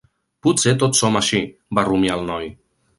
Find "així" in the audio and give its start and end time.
1.21-1.43